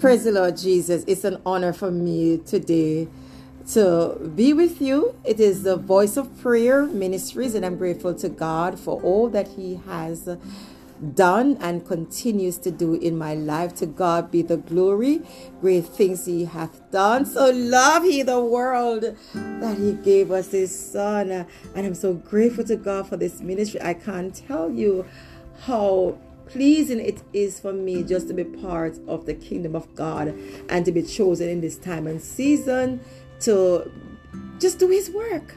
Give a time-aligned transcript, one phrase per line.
[0.00, 1.04] Praise the Lord Jesus.
[1.06, 3.06] It's an honor for me today
[3.72, 5.14] to be with you.
[5.24, 9.48] It is the Voice of Prayer Ministries, and I'm grateful to God for all that
[9.48, 10.26] He has
[11.14, 13.74] done and continues to do in my life.
[13.74, 15.20] To God be the glory.
[15.60, 17.26] Great things He hath done.
[17.26, 19.02] So love He the world
[19.34, 21.30] that He gave us His Son.
[21.30, 21.46] And
[21.86, 23.82] I'm so grateful to God for this ministry.
[23.82, 25.04] I can't tell you
[25.66, 26.16] how
[26.50, 30.28] pleasing it is for me just to be part of the kingdom of God
[30.68, 33.00] and to be chosen in this time and season
[33.40, 33.90] to
[34.58, 35.54] just do His work.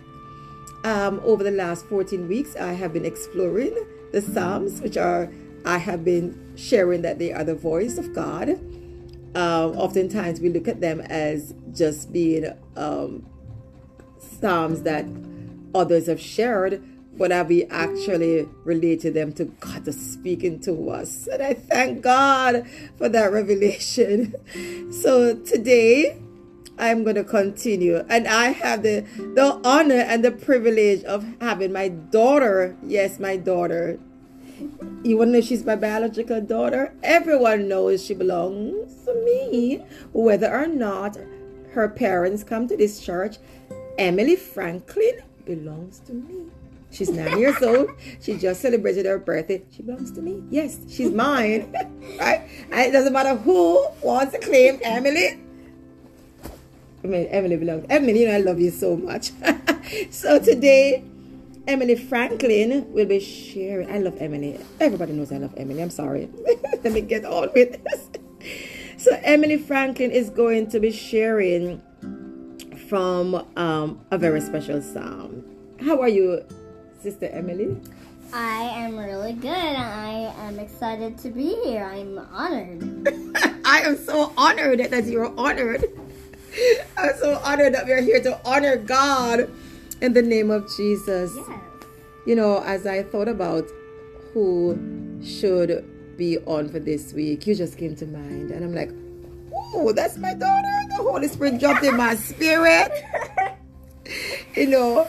[0.83, 3.75] Um, over the last 14 weeks, I have been exploring
[4.11, 5.31] the Psalms, which are,
[5.65, 8.49] I have been sharing that they are the voice of God.
[9.35, 13.25] Um, oftentimes, we look at them as just being um,
[14.19, 15.05] Psalms that
[15.73, 16.83] others have shared
[17.31, 21.27] have we actually related them to God to speaking to us?
[21.27, 24.35] And I thank God for that revelation.
[24.91, 26.17] So today
[26.77, 29.01] I'm going to continue, and I have the
[29.35, 32.77] the honor and the privilege of having my daughter.
[32.83, 33.99] Yes, my daughter.
[35.03, 36.93] You want to know she's my biological daughter?
[37.03, 39.83] Everyone knows she belongs to me,
[40.13, 41.17] whether or not
[41.73, 43.37] her parents come to this church.
[43.97, 46.45] Emily Franklin belongs to me.
[46.93, 47.91] She's nine years old.
[48.21, 49.63] She just celebrated her birthday.
[49.71, 50.43] She belongs to me.
[50.49, 51.73] Yes, she's mine.
[52.19, 52.47] right?
[52.71, 55.39] And it doesn't matter who wants to claim Emily.
[57.03, 57.85] I mean, Emily belongs.
[57.89, 59.31] Emily, you know, I love you so much.
[60.11, 61.03] so today,
[61.67, 63.89] Emily Franklin will be sharing.
[63.91, 64.59] I love Emily.
[64.79, 65.81] Everybody knows I love Emily.
[65.81, 66.29] I'm sorry.
[66.83, 68.09] Let me get on with this.
[68.97, 71.81] So Emily Franklin is going to be sharing
[72.87, 75.43] from um, a very special psalm.
[75.81, 76.45] How are you,
[77.03, 77.75] Sister Emily?
[78.31, 79.49] I am really good.
[79.51, 81.83] I am excited to be here.
[81.83, 82.81] I'm honored.
[83.65, 85.83] I am so honored that you're honored.
[86.97, 89.51] I'm so honored that we're here to honor God
[89.99, 91.33] in the name of Jesus.
[91.35, 91.59] Yes.
[92.25, 93.65] You know, as I thought about
[94.31, 98.51] who should be on for this week, you just came to mind.
[98.51, 98.91] And I'm like,
[99.53, 100.79] oh, that's my daughter.
[100.87, 102.93] The Holy Spirit dropped in my spirit.
[104.55, 105.05] you know,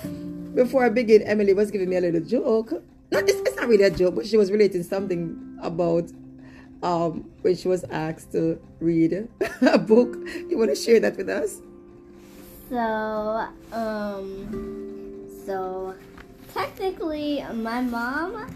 [0.55, 2.73] before I begin, Emily was giving me a little joke.
[3.11, 6.11] Not, it's, it's not really a joke, but she was relating something about
[6.83, 9.29] um, when she was asked to read
[9.63, 10.17] a book.
[10.49, 11.61] You want to share that with us?
[12.69, 15.95] So, um, so
[16.53, 18.47] technically, my mom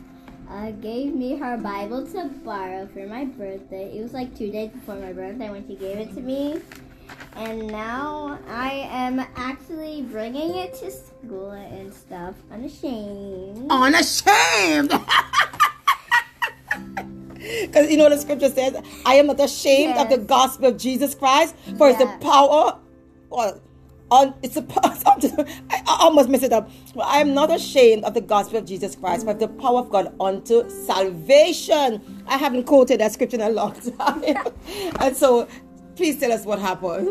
[0.50, 3.96] uh, gave me her Bible to borrow for my birthday.
[3.96, 6.60] It was like two days before my birthday when she gave it to me.
[7.38, 13.70] And now I am actually bringing it to school and stuff, unashamed.
[13.70, 14.92] Unashamed.
[17.38, 21.14] Because you know the scripture says, I am not ashamed of the gospel of Jesus
[21.14, 22.78] Christ, for it's the power.
[23.30, 23.60] Well,
[24.10, 26.70] on it's a I I almost messed it up.
[27.00, 30.14] I am not ashamed of the gospel of Jesus Christ, but the power of God
[30.20, 32.24] unto salvation.
[32.26, 34.24] I haven't quoted that scripture in a long time.
[35.00, 35.46] and so
[35.98, 37.08] please tell us what happened.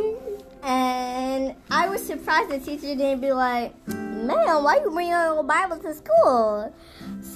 [0.63, 5.77] And I was surprised the teacher didn't be like, "Man, why you bringing your Bible
[5.79, 6.73] to school?"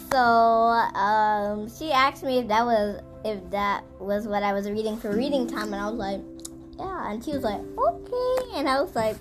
[0.09, 4.97] So um, she asked me if that was if that was what I was reading
[4.97, 6.21] for reading time, and I was like,
[6.79, 9.17] "Yeah." And she was like, "Okay," and I was like,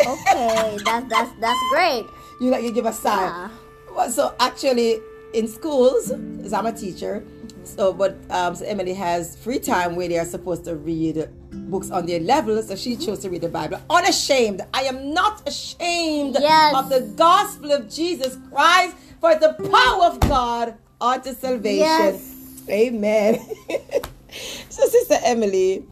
[0.00, 2.04] "Okay, that's that's that's great."
[2.40, 3.26] You like you give a sigh.
[3.26, 3.48] Yeah.
[3.94, 5.00] Well, so actually,
[5.32, 7.24] in schools, as I'm a teacher,
[7.66, 11.90] so but um, so Emily has free time where they are supposed to read books
[11.90, 12.62] on their level.
[12.62, 13.80] So she chose to read the Bible.
[13.90, 14.62] Unashamed.
[14.74, 16.74] I am not ashamed Yes.
[16.74, 21.78] of the gospel of Jesus Christ, for the power of God unto salvation.
[21.78, 22.32] Yes.
[22.68, 23.38] Amen.
[24.68, 25.84] so, Sister Emily,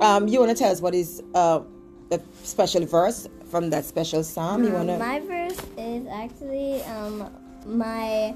[0.00, 1.60] um, you want to tell us what is uh,
[2.10, 4.64] the special verse from that special psalm?
[4.64, 4.98] You want to?
[4.98, 7.30] My verse is actually um
[7.66, 8.34] my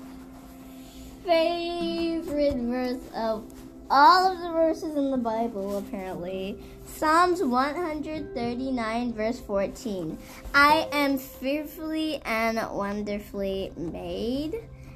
[1.27, 3.53] favorite verse of
[3.91, 6.57] all of the verses in the Bible, apparently.
[6.87, 10.19] Psalms 139, verse 14.
[10.55, 14.55] I am fearfully and wonderfully made,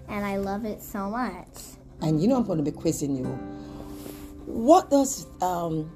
[0.09, 1.47] and I love it so much.
[2.01, 3.27] And you know I'm going to be quizzing you.
[4.47, 5.91] What does um,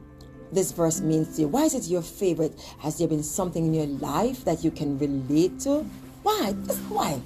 [0.52, 1.48] this verse mean to you?
[1.48, 2.60] Why is it your favorite?
[2.80, 5.84] Has there been something in your life that you can relate to?
[6.22, 6.52] Why?
[6.88, 7.20] Why?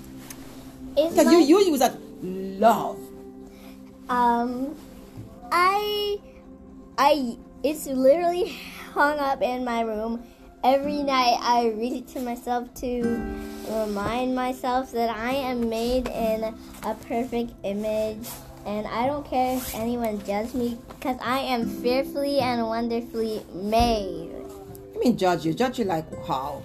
[0.96, 2.98] It's Because my- you, you use that love.
[4.08, 4.74] Um,
[5.52, 6.18] I,
[6.96, 8.56] I, it's literally
[8.92, 10.24] hung up in my room.
[10.64, 13.02] Every night I read it to myself to
[13.70, 18.26] remind myself that I am made in a perfect image
[18.66, 24.30] and I don't care if anyone judges me because I am fearfully and wonderfully made.
[24.94, 25.54] I mean, judge you.
[25.54, 26.62] Judge you like how?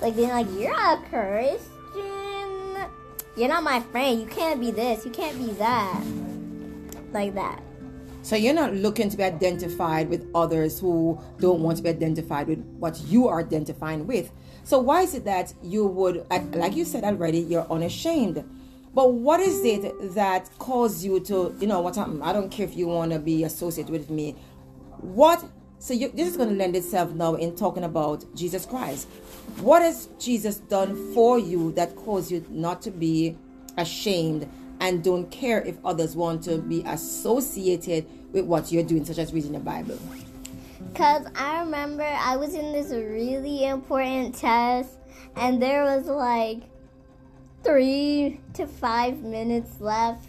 [0.00, 1.69] Like being like, you're a Christian.
[3.40, 4.20] You're not my friend.
[4.20, 5.06] You can't be this.
[5.06, 6.04] You can't be that.
[7.10, 7.62] Like that.
[8.20, 12.48] So you're not looking to be identified with others who don't want to be identified
[12.48, 14.30] with what you are identifying with.
[14.64, 18.44] So why is it that you would, like you said already, you're unashamed?
[18.92, 22.66] But what is it that caused you to, you know, what I'm, I don't care
[22.66, 24.32] if you want to be associated with me.
[24.98, 25.42] What?
[25.78, 29.08] So you, this is going to lend itself now in talking about Jesus Christ.
[29.58, 33.36] What has Jesus done for you that caused you not to be
[33.76, 34.48] ashamed
[34.80, 39.32] and don't care if others want to be associated with what you're doing, such as
[39.32, 39.98] reading the Bible?
[40.92, 44.90] Because I remember I was in this really important test,
[45.36, 46.62] and there was like
[47.62, 50.26] three to five minutes left,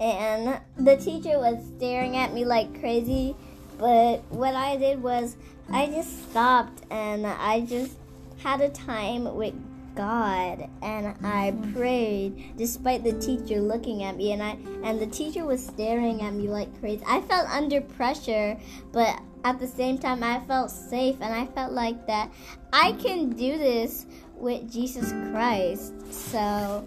[0.00, 3.36] and the teacher was staring at me like crazy.
[3.78, 5.36] But what I did was
[5.70, 7.96] I just stopped and I just
[8.44, 9.54] had a time with
[9.96, 15.46] God and I prayed despite the teacher looking at me and I and the teacher
[15.46, 17.02] was staring at me like crazy.
[17.06, 18.58] I felt under pressure,
[18.92, 22.30] but at the same time I felt safe and I felt like that
[22.70, 24.04] I can do this
[24.34, 25.94] with Jesus Christ.
[26.12, 26.86] So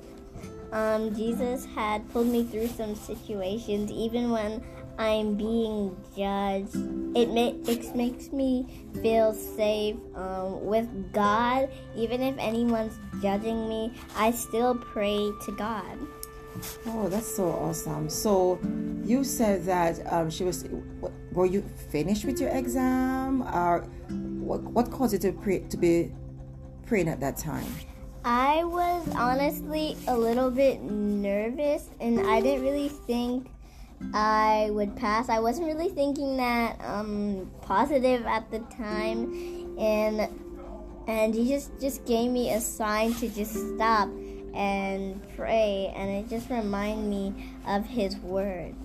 [0.71, 4.62] um, Jesus had pulled me through some situations even when
[4.97, 6.75] I'm being judged.
[7.15, 8.65] It, ma- it makes me
[9.01, 11.69] feel safe um, with God.
[11.95, 15.97] Even if anyone's judging me, I still pray to God.
[16.88, 18.09] Oh, that's so awesome.
[18.09, 18.59] So
[19.03, 20.65] you said that um, she was.
[21.31, 21.61] Were you
[21.91, 23.81] finished with your exam, or
[24.41, 24.61] what?
[24.63, 26.11] What caused you to pray to be
[26.88, 27.67] praying at that time?
[28.25, 33.51] I was honestly a little bit nervous, and I didn't really think
[34.13, 35.29] I would pass.
[35.29, 40.29] I wasn't really thinking that um, positive at the time, and
[41.07, 44.09] and he just just gave me a sign to just stop
[44.53, 48.75] and pray, and it just reminded me of His word.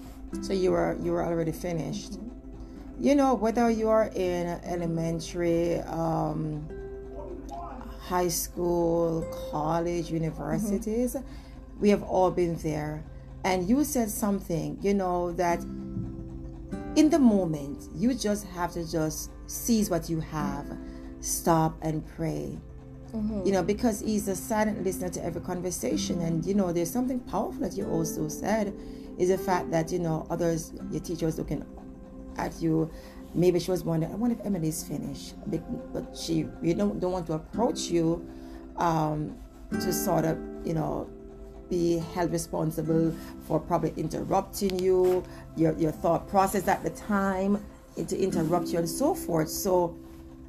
[0.40, 2.18] So you were you were already finished.
[2.98, 6.66] You know whether you are in elementary, um,
[8.00, 11.80] high school, college, universities, mm-hmm.
[11.80, 13.02] we have all been there
[13.44, 15.62] and you said something, you know, that
[16.94, 20.66] in the moment, you just have to just seize what you have,
[21.20, 22.58] stop and pray.
[23.14, 23.46] Mm-hmm.
[23.46, 26.22] You know, because he's a silent listener to every conversation.
[26.22, 28.74] And, you know, there's something powerful that you also said
[29.18, 31.64] is the fact that, you know, others, your teacher was looking
[32.38, 32.90] at you.
[33.34, 35.34] Maybe she was wondering, I wonder if Emily's finished.
[35.92, 38.26] But she, you don't, don't want to approach you
[38.76, 39.36] um,
[39.72, 41.08] to sort of, you know,
[41.72, 43.14] be held responsible
[43.46, 45.24] for probably interrupting you,
[45.56, 47.64] your, your thought process at the time,
[47.96, 49.48] to interrupt you and so forth.
[49.48, 49.96] So,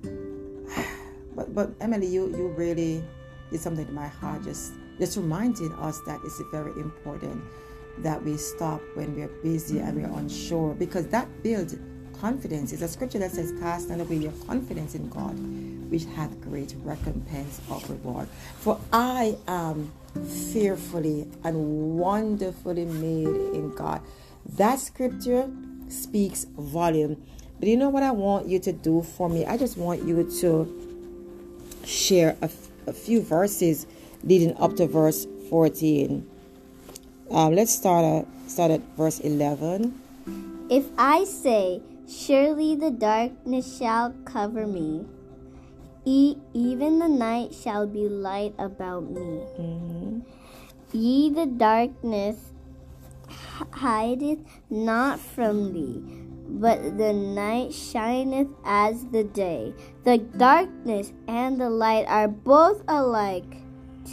[1.36, 3.02] but but Emily, you you really
[3.52, 7.42] did something to my heart, just just reminding us that it's very important
[8.00, 11.76] that we stop when we're busy and we're unsure because that builds
[12.20, 12.74] confidence.
[12.74, 15.38] It's a scripture that says, Cast not away your confidence in God,
[15.90, 18.28] which hath great recompense of reward.
[18.60, 19.92] For I am
[20.54, 24.02] fearfully and wonderfully made in God.
[24.46, 25.50] That scripture
[25.88, 27.22] speaks volume.
[27.60, 29.46] But you know what I want you to do for me?
[29.46, 32.50] I just want you to share a,
[32.88, 33.88] a few verses
[34.24, 36.30] leading up to verse 14.
[37.32, 40.00] Um, let's start at, start at verse 11.
[40.70, 45.06] If I say, Surely the darkness shall cover me,
[46.06, 49.44] E- even the night shall be light about me.
[49.60, 50.20] Mm-hmm.
[50.92, 52.52] Ye the darkness
[53.74, 56.04] hideth not from thee,
[56.48, 59.74] but the night shineth as the day.
[60.04, 63.64] The darkness and the light are both alike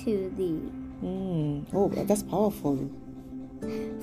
[0.05, 0.71] to thee.
[1.03, 1.67] Mm.
[1.75, 2.91] Oh, that's powerful.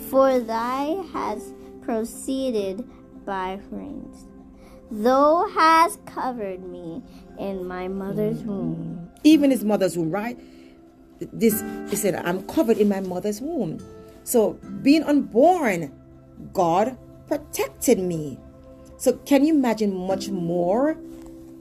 [0.10, 2.88] For thy has proceeded
[3.25, 4.27] by reins.
[4.89, 7.03] Thou hast covered me
[7.38, 9.10] in my mother's womb.
[9.24, 10.39] Even his mother's womb, right?
[11.20, 13.79] This he said, I'm covered in my mother's womb.
[14.24, 15.91] So being unborn,
[16.53, 18.39] God protected me.
[18.98, 20.94] So can you imagine much more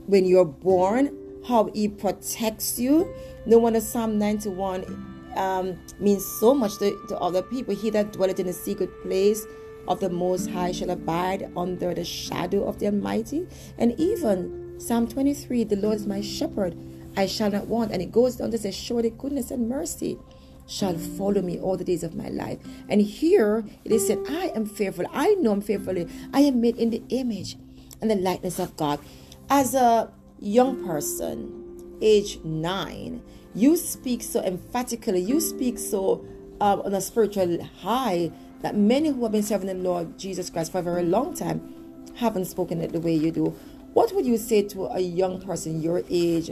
[0.06, 1.16] when you're born,
[1.46, 3.12] how he protects you?
[3.44, 7.74] No wonder Psalm 91 um, means so much to, to other people.
[7.74, 9.44] He that dwelleth in a secret place
[9.88, 13.46] of the Most High shall abide under the shadow of the Almighty.
[13.78, 16.76] And even Psalm 23, the Lord is my shepherd,
[17.16, 17.92] I shall not want.
[17.92, 20.18] And it goes on to say, surely goodness and mercy
[20.66, 22.58] shall follow me all the days of my life.
[22.88, 25.06] And here it is said, I am fearful.
[25.12, 26.08] I know I'm fearfully.
[26.32, 27.56] I am made in the image
[28.00, 29.00] and the likeness of God.
[29.48, 33.22] As a young person, age nine,
[33.54, 36.26] you speak so emphatically, you speak so
[36.60, 38.30] um, on a spiritual high
[38.62, 41.74] that many who have been serving the Lord Jesus Christ for a very long time
[42.16, 43.56] haven't spoken it the way you do.
[43.92, 46.50] What would you say to a young person your age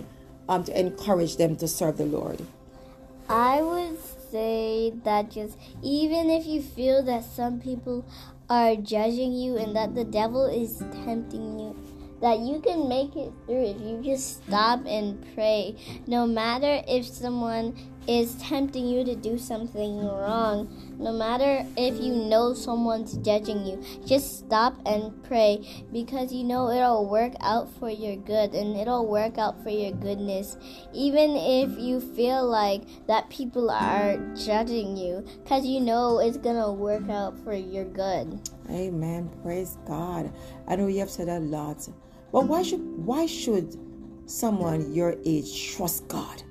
[0.49, 2.40] um, to encourage them to serve the Lord?
[3.28, 3.99] I would
[4.30, 8.04] say that just even if you feel that some people
[8.50, 11.76] are judging you and that the devil is tempting you,
[12.20, 15.76] that you can make it through if you just stop and pray.
[16.06, 20.68] No matter if someone is tempting you to do something wrong,
[20.99, 26.70] no matter if you know someone's judging you, just stop and pray because you know
[26.70, 30.56] it'll work out for your good and it'll work out for your goodness.
[30.92, 36.73] Even if you feel like that people are judging you, because you know it's gonna
[36.73, 38.40] work out for your good.
[38.70, 39.30] Amen.
[39.42, 40.32] Praise God.
[40.66, 41.88] I know you have said a lot.
[42.32, 43.76] But why should why should
[44.26, 46.42] someone your age trust God?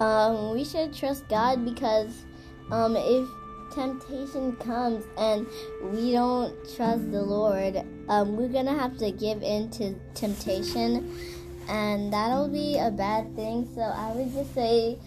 [0.00, 2.24] Um, we should trust God because
[2.70, 3.28] um, if
[3.74, 5.46] temptation comes and
[5.82, 7.76] we don't trust the Lord,
[8.08, 11.14] um, we're gonna have to give in to temptation,
[11.68, 13.68] and that'll be a bad thing.
[13.74, 14.98] So I would just say,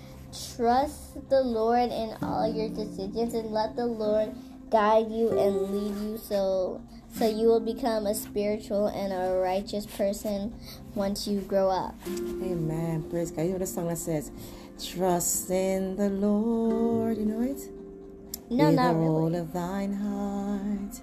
[0.56, 4.34] trust the Lord in all your decisions and let the Lord
[4.70, 6.82] guide you and lead you so
[7.14, 10.52] so you will become a spiritual and a righteous person
[10.96, 11.94] once you grow up.
[12.08, 13.06] Amen.
[13.08, 13.44] Praise God.
[13.44, 14.32] You know the song that says,
[14.82, 17.70] Trust in the Lord, you know it?
[18.50, 19.38] No, With not all really.
[19.40, 21.00] of thine heart,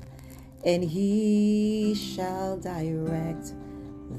[0.64, 3.54] and he shall direct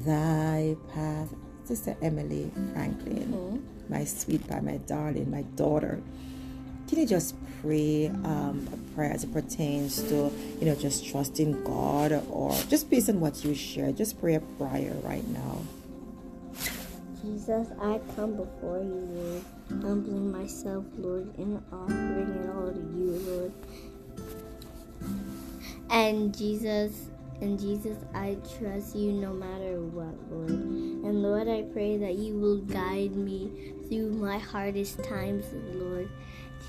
[0.05, 1.33] thy path.
[1.63, 3.61] Sister Emily Franklin, Mhm.
[3.89, 6.01] My sweet my darling, my daughter.
[6.87, 11.63] Can you just pray um, a prayer as it pertains to, you know, just trusting
[11.63, 13.91] God or just based on what you share?
[13.91, 15.61] Just pray a prayer right now.
[17.21, 23.11] Jesus, I come before you, Lord, humbling myself, Lord, and offering it all to you,
[23.27, 23.53] Lord.
[25.91, 27.09] And Jesus,
[27.41, 30.49] and Jesus, I trust you no matter what, Lord.
[30.49, 36.09] And Lord, I pray that you will guide me through my hardest times, Lord.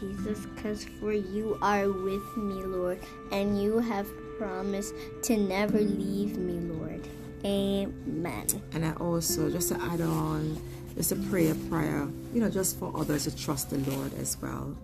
[0.01, 2.99] Jesus, because for you are with me, Lord,
[3.33, 4.09] and you have
[4.39, 7.07] promised to never leave me, Lord.
[7.45, 8.47] Amen.
[8.73, 10.57] And I also, just to add on,
[10.97, 14.75] just a prayer, prayer, you know, just for others to trust the Lord as well.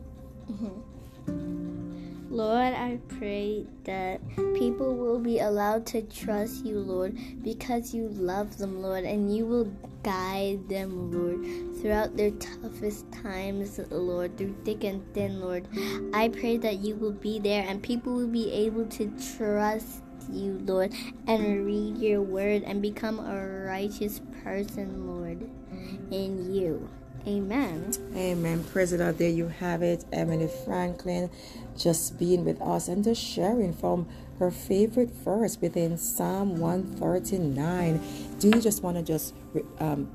[0.51, 2.35] Mm-hmm.
[2.37, 4.21] Lord, I pray that
[4.55, 9.47] people will be allowed to trust you, Lord, because you love them, Lord, and you
[9.47, 9.73] will
[10.07, 15.67] guide them, Lord, throughout their toughest times, Lord, through thick and thin, Lord.
[16.15, 20.63] I pray that you will be there and people will be able to trust you,
[20.65, 20.93] Lord,
[21.27, 25.51] and read your word and become a righteous person, Lord,
[26.13, 26.89] in you.
[27.27, 27.91] Amen.
[28.15, 28.63] Amen.
[28.63, 29.19] Lord.
[29.19, 30.05] There you have it.
[30.13, 31.29] Emily Franklin
[31.77, 34.07] just being with us and just sharing from
[34.39, 38.01] her favorite verse within Psalm 139.
[38.39, 39.35] Do you just want to just
[39.79, 40.11] um,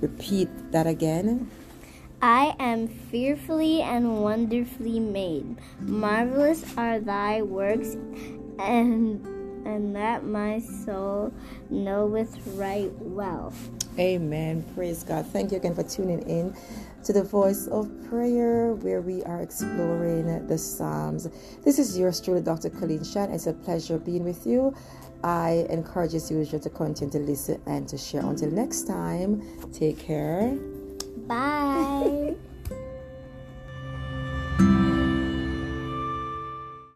[0.00, 1.50] repeat that again?
[2.20, 5.56] I am fearfully and wonderfully made.
[5.80, 7.96] Marvelous are thy works,
[8.58, 11.32] and and that my soul
[11.70, 13.52] knoweth right well.
[13.98, 14.64] Amen.
[14.74, 15.26] Praise God.
[15.26, 16.54] Thank you again for tuning in
[17.04, 21.28] to the Voice of Prayer, where we are exploring the Psalms.
[21.64, 22.70] This is yours truly, Dr.
[22.70, 23.30] Colleen Shan.
[23.30, 24.74] It's a pleasure being with you.
[25.24, 28.24] I encourage you as usual to continue to listen and to share.
[28.24, 30.56] Until next time, take care.
[31.26, 32.36] Bye.